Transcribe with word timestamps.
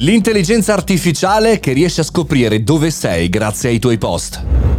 L'intelligenza 0.00 0.74
artificiale 0.74 1.58
che 1.58 1.72
riesce 1.72 2.02
a 2.02 2.04
scoprire 2.04 2.62
dove 2.62 2.92
sei 2.92 3.28
grazie 3.28 3.70
ai 3.70 3.80
tuoi 3.80 3.98
post. 3.98 4.77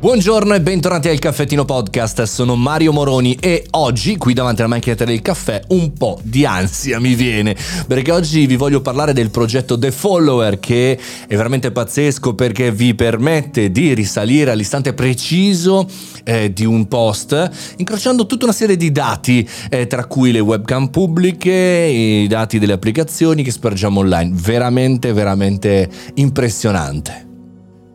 Buongiorno 0.00 0.54
e 0.54 0.62
bentornati 0.62 1.10
al 1.10 1.18
Caffettino 1.18 1.66
Podcast, 1.66 2.22
sono 2.22 2.56
Mario 2.56 2.90
Moroni 2.90 3.36
e 3.38 3.66
oggi 3.72 4.16
qui 4.16 4.32
davanti 4.32 4.62
alla 4.62 4.70
macchinetta 4.70 5.04
del 5.04 5.20
caffè 5.20 5.60
un 5.68 5.92
po' 5.92 6.18
di 6.22 6.46
ansia 6.46 6.98
mi 6.98 7.14
viene 7.14 7.54
perché 7.86 8.10
oggi 8.10 8.46
vi 8.46 8.56
voglio 8.56 8.80
parlare 8.80 9.12
del 9.12 9.28
progetto 9.28 9.78
The 9.78 9.90
Follower 9.90 10.58
che 10.58 10.98
è 11.28 11.36
veramente 11.36 11.70
pazzesco 11.70 12.34
perché 12.34 12.72
vi 12.72 12.94
permette 12.94 13.70
di 13.70 13.92
risalire 13.92 14.52
all'istante 14.52 14.94
preciso 14.94 15.86
eh, 16.24 16.50
di 16.50 16.64
un 16.64 16.88
post 16.88 17.50
incrociando 17.76 18.24
tutta 18.24 18.46
una 18.46 18.54
serie 18.54 18.78
di 18.78 18.90
dati 18.90 19.46
eh, 19.68 19.86
tra 19.86 20.06
cui 20.06 20.32
le 20.32 20.40
webcam 20.40 20.88
pubbliche, 20.88 21.52
i 21.52 22.26
dati 22.26 22.58
delle 22.58 22.72
applicazioni 22.72 23.42
che 23.42 23.50
spargiamo 23.50 24.00
online, 24.00 24.30
veramente 24.34 25.12
veramente 25.12 25.90
impressionante. 26.14 27.28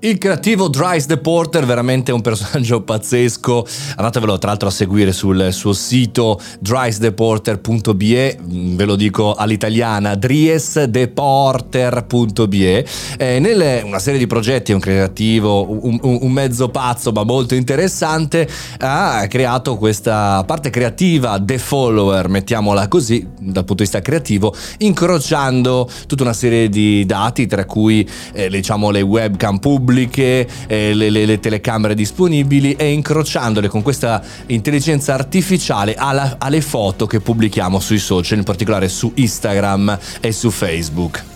Il 0.05 0.20
creativo 0.20 0.68
Dries 0.68 1.08
the 1.08 1.18
Porter, 1.18 1.66
veramente 1.66 2.12
un 2.12 2.22
personaggio 2.22 2.84
pazzesco. 2.84 3.66
Andatevelo 3.96 4.38
tra 4.38 4.50
l'altro 4.50 4.68
a 4.68 4.72
seguire 4.72 5.12
sul 5.12 5.52
suo 5.52 5.73
sito 5.73 6.40
driestheporter.be, 6.59 8.38
mm, 8.40 8.76
ve 8.76 8.86
lo 8.86 8.96
dico 8.96 9.34
all'italiana, 9.34 10.13
driestheporter.be. 10.13 12.86
Eh, 13.18 13.40
nelle, 13.40 13.82
una 13.84 13.98
serie 13.98 14.20
di 14.20 14.27
progetti, 14.27 14.73
un 14.73 14.80
creativo, 14.80 15.88
un, 15.88 15.98
un, 15.99 16.20
un, 16.22 16.32
mezzo 16.32 16.70
pazzo 16.70 17.12
ma 17.12 17.24
molto 17.24 17.55
interessante, 17.55 18.48
ha 18.77 19.26
creato 19.27 19.76
questa 19.76 20.44
parte 20.46 20.70
creativa, 20.70 21.41
The 21.41 21.58
Follower, 21.58 22.30
mettiamola 22.30 22.88
così, 22.88 23.27
dal 23.45 23.63
punto 23.66 23.76
di 23.76 23.84
vista 23.84 24.02
creativo, 24.02 24.54
incrociando 24.80 25.90
tutta 26.08 26.23
una 26.23 26.34
serie 26.34 26.70
di 26.70 27.05
dati, 27.05 27.48
tra 27.48 27.66
cui 27.66 28.08
eh, 28.34 28.49
diciamo 28.49 28.90
le 28.90 29.02
webcam 29.02 29.59
pubbliche, 29.59 30.48
eh, 30.68 30.93
le, 30.93 31.10
le, 31.10 31.26
le, 31.26 31.40
telecamere 31.40 31.96
disponibili 31.96 32.73
e 32.73 32.91
incrociandole 32.91 33.68
con 33.68 33.82
questa 33.82 34.23
intelligenza 34.48 35.13
artificiale 35.13 35.96
alla, 35.96 36.35
alle 36.40 36.62
foto 36.62 37.05
che 37.05 37.20
pubblichiamo 37.20 37.79
sui 37.79 37.99
social, 37.99 38.40
in 38.40 38.43
particolare 38.43 38.88
su 38.88 39.12
Instagram 39.16 39.98
e 40.20 40.32
su 40.32 40.49
Facebook. 40.49 41.35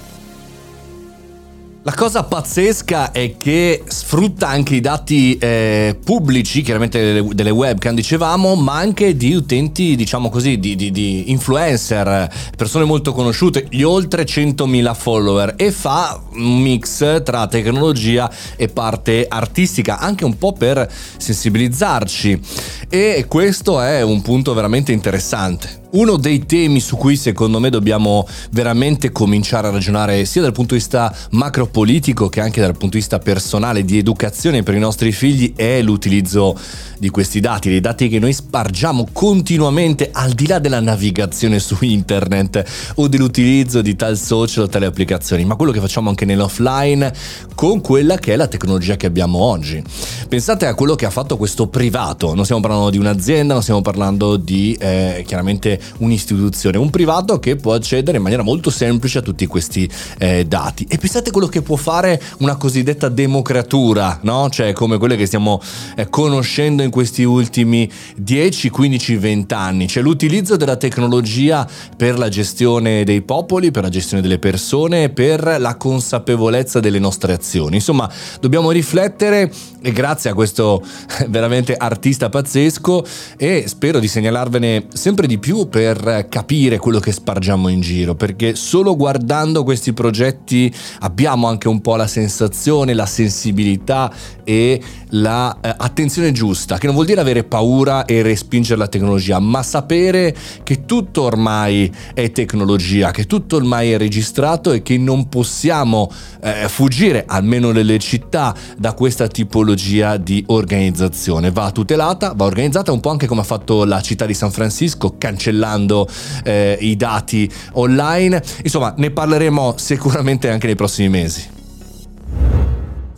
La 1.83 1.93
cosa 1.93 2.23
pazzesca 2.23 3.13
è 3.13 3.37
che 3.37 3.83
sfrutta 3.87 4.49
anche 4.49 4.75
i 4.75 4.81
dati 4.81 5.37
eh, 5.37 5.97
pubblici, 6.03 6.61
chiaramente 6.61 6.99
delle, 6.99 7.27
delle, 7.33 7.51
webcam 7.51 7.95
dicevamo, 7.95 8.55
ma 8.55 8.75
anche 8.75 9.15
di 9.15 9.33
utenti, 9.33 9.95
diciamo 9.95 10.29
così, 10.29 10.59
di, 10.59 10.75
di, 10.75 10.91
di, 10.91 11.31
influencer, 11.31 12.29
persone 12.57 12.83
molto 12.83 13.13
conosciute, 13.13 13.65
gli 13.69 13.81
oltre 13.83 14.25
100.000 14.25 14.93
follower 14.93 15.53
e 15.55 15.71
fa 15.71 16.21
un 16.33 16.61
mix 16.61 17.23
tra 17.23 17.47
tecnologia 17.47 18.29
e 18.57 18.67
parte 18.67 19.25
artistica, 19.29 19.99
anche 19.99 20.25
un 20.25 20.37
po' 20.37 20.51
per 20.51 20.91
sensibilizzarci. 21.17 22.41
E 22.89 23.23
questo 23.29 23.79
è 23.79 24.01
un 24.01 24.21
punto 24.21 24.53
veramente 24.53 24.91
interessante. 24.91 25.87
Uno 25.91 26.17
dei 26.17 26.45
temi 26.45 26.81
su 26.81 26.97
cui 26.97 27.15
secondo 27.15 27.59
me 27.59 27.71
dobbiamo 27.71 28.27
veramente 28.51 29.11
cominciare 29.11 29.67
a 29.67 29.71
ragionare 29.71 30.23
sia 30.25 30.39
dal 30.39 30.51
punto 30.51 30.75
di 30.75 30.79
vista 30.79 31.11
macropolitico 31.31 32.29
che 32.29 32.41
anche 32.41 32.61
dal 32.61 32.73
punto 32.73 32.89
di 32.89 32.97
vista 32.97 33.17
personale 33.17 33.83
di 33.83 33.97
educazione 33.97 34.61
per 34.61 34.75
i 34.75 34.79
nostri 34.79 35.11
figli 35.11 35.53
è 35.55 35.81
l'utilizzo 35.81 36.55
di 36.99 37.09
questi 37.09 37.39
dati, 37.39 37.69
dei 37.69 37.79
dati 37.79 38.07
che 38.07 38.19
noi 38.19 38.33
spargiamo 38.33 39.07
continuamente 39.11 40.09
al 40.11 40.33
di 40.33 40.45
là 40.45 40.59
della 40.59 40.79
navigazione 40.79 41.57
su 41.57 41.77
internet 41.79 42.91
o 42.95 43.07
dell'utilizzo 43.07 43.81
di 43.81 43.95
tal 43.95 44.15
social 44.15 44.65
o 44.65 44.67
tale 44.67 44.85
applicazioni, 44.85 45.43
ma 45.43 45.55
quello 45.55 45.71
che 45.71 45.79
facciamo 45.79 46.09
anche 46.09 46.25
nell'offline 46.25 47.11
con 47.55 47.81
quella 47.81 48.17
che 48.17 48.33
è 48.33 48.35
la 48.35 48.47
tecnologia 48.47 48.95
che 48.95 49.07
abbiamo 49.07 49.39
oggi. 49.39 49.81
Pensate 50.27 50.67
a 50.67 50.75
quello 50.75 50.93
che 50.93 51.07
ha 51.07 51.09
fatto 51.09 51.35
questo 51.35 51.67
privato, 51.67 52.35
non 52.35 52.43
stiamo 52.43 52.61
parlando 52.61 52.91
di 52.91 52.99
un'azienda, 52.99 53.53
non 53.53 53.63
stiamo 53.63 53.81
parlando 53.81 54.35
di 54.37 54.77
eh, 54.79 55.23
chiaramente 55.25 55.78
un'istituzione, 55.97 56.77
un 56.77 56.89
privato 56.89 57.39
che 57.39 57.55
può 57.55 57.73
accedere 57.73 58.17
in 58.17 58.23
maniera 58.23 58.43
molto 58.43 58.69
semplice 58.69 59.19
a 59.19 59.21
tutti 59.21 59.45
questi 59.45 59.89
eh, 60.17 60.45
dati. 60.45 60.85
E 60.89 60.97
pensate 60.97 61.31
quello 61.31 61.47
che 61.47 61.61
può 61.61 61.75
fare 61.75 62.21
una 62.39 62.55
cosiddetta 62.55 63.09
democratura, 63.09 64.19
no? 64.23 64.49
Cioè 64.49 64.73
come 64.73 64.97
quelle 64.97 65.15
che 65.15 65.25
stiamo 65.25 65.61
eh, 65.95 66.09
conoscendo 66.09 66.83
in 66.83 66.89
questi 66.89 67.23
ultimi 67.23 67.89
10, 68.15 68.69
15, 68.69 69.15
20 69.15 69.53
anni, 69.53 69.87
cioè 69.87 70.03
l'utilizzo 70.03 70.55
della 70.55 70.75
tecnologia 70.75 71.67
per 71.95 72.17
la 72.17 72.29
gestione 72.29 73.03
dei 73.03 73.21
popoli, 73.21 73.71
per 73.71 73.83
la 73.83 73.89
gestione 73.89 74.21
delle 74.21 74.39
persone, 74.39 75.09
per 75.09 75.57
la 75.59 75.75
consapevolezza 75.75 76.79
delle 76.79 76.99
nostre 76.99 77.33
azioni. 77.33 77.75
Insomma, 77.75 78.09
dobbiamo 78.39 78.71
riflettere 78.71 79.51
e 79.81 79.91
grazie 79.91 80.29
a 80.29 80.33
questo 80.33 80.83
veramente 81.29 81.75
artista 81.75 82.29
pazzesco 82.29 83.05
e 83.37 83.63
spero 83.67 83.99
di 83.99 84.07
segnalarvene 84.07 84.87
sempre 84.93 85.27
di 85.27 85.37
più 85.37 85.68
per 85.69 86.27
capire 86.27 86.77
quello 86.77 86.99
che 86.99 87.11
spargiamo 87.11 87.69
in 87.69 87.79
giro, 87.79 88.15
perché 88.15 88.55
solo 88.55 88.95
guardando 88.95 89.63
questi 89.63 89.93
progetti 89.93 90.73
abbiamo 91.01 91.47
anche 91.47 91.67
un 91.67 91.79
po' 91.79 91.95
la 91.95 92.07
sensazione, 92.07 92.93
la 92.93 93.05
sensibilità 93.05 94.11
e 94.43 94.81
l'attenzione 95.09 96.27
la, 96.27 96.33
eh, 96.33 96.35
giusta, 96.35 96.77
che 96.77 96.87
non 96.87 96.95
vuol 96.95 97.07
dire 97.07 97.21
avere 97.21 97.43
paura 97.43 98.05
e 98.05 98.21
respingere 98.21 98.79
la 98.79 98.87
tecnologia, 98.87 99.39
ma 99.39 99.61
sapere 99.63 100.35
che 100.63 100.85
tutto 100.85 101.21
ormai 101.21 101.91
è 102.13 102.31
tecnologia, 102.31 103.11
che 103.11 103.25
tutto 103.25 103.57
ormai 103.57 103.91
è 103.91 103.97
registrato 103.97 104.71
e 104.71 104.81
che 104.81 104.97
non 104.97 105.29
possiamo 105.29 106.11
eh, 106.41 106.67
fuggire, 106.67 107.25
almeno 107.27 107.71
nelle 107.71 107.99
città, 107.99 108.55
da 108.77 108.93
questa 108.93 109.27
tipologia 109.27 110.17
di 110.17 110.43
organizzazione. 110.47 111.51
Va 111.51 111.71
tutelata, 111.71 112.33
va 112.35 112.45
organizzata 112.45 112.91
un 112.91 112.99
po' 112.99 113.11
anche 113.11 113.27
come 113.27 113.41
ha 113.41 113.45
fatto 113.45 113.85
la 113.85 114.01
città 114.01 114.25
di 114.25 114.33
San 114.33 114.51
Francisco, 114.51 115.15
cancellata 115.17 115.58
cancellando 115.59 116.07
eh, 116.43 116.77
i 116.79 116.95
dati 116.95 117.51
online. 117.73 118.41
Insomma, 118.63 118.93
ne 118.97 119.11
parleremo 119.11 119.75
sicuramente 119.77 120.49
anche 120.49 120.67
nei 120.67 120.75
prossimi 120.75 121.09
mesi. 121.09 121.58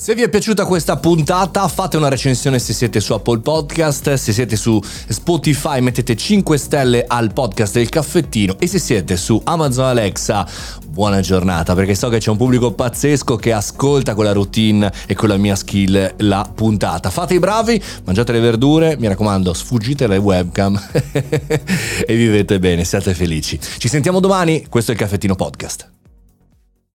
Se 0.01 0.16
vi 0.16 0.23
è 0.23 0.29
piaciuta 0.29 0.66
questa 0.66 0.97
puntata 0.97 1.67
fate 1.67 1.95
una 1.95 2.07
recensione 2.07 2.57
se 2.57 2.73
siete 2.73 3.00
su 3.00 3.13
Apple 3.13 3.38
Podcast, 3.38 4.16
se 4.16 4.34
siete 4.34 4.56
su 4.56 4.81
Spotify 4.81 5.79
mettete 5.79 6.16
5 6.16 6.57
stelle 6.57 7.06
al 7.07 7.31
podcast 7.31 7.75
del 7.75 7.88
caffettino 7.88 8.56
e 8.57 8.66
se 8.66 8.79
siete 8.79 9.16
su 9.16 9.40
Amazon 9.44 9.85
Alexa 9.85 10.47
buona 10.88 11.19
giornata 11.19 11.75
perché 11.75 11.94
so 11.94 12.09
che 12.09 12.17
c'è 12.17 12.31
un 12.31 12.38
pubblico 12.38 12.72
pazzesco 12.72 13.35
che 13.35 13.53
ascolta 13.53 14.16
con 14.16 14.23
la 14.23 14.31
routine 14.31 14.91
e 15.06 15.13
con 15.13 15.29
la 15.29 15.38
mia 15.38 15.56
skill 15.56 16.16
la 16.17 16.50
puntata. 16.51 17.11
Fate 17.11 17.35
i 17.35 17.40
bravi, 17.40 17.79
mangiate 18.03 18.31
le 18.31 18.40
verdure, 18.40 18.97
mi 18.97 19.07
raccomando 19.07 19.53
sfuggite 19.53 20.07
le 20.07 20.17
webcam 20.17 20.81
e 22.07 22.16
vivete 22.16 22.57
bene, 22.57 22.85
siate 22.85 23.13
felici. 23.13 23.59
Ci 23.78 23.88
sentiamo 23.88 24.19
domani, 24.19 24.66
questo 24.67 24.90
è 24.90 24.94
il 24.95 25.00
caffettino 25.00 25.35
podcast. 25.35 26.00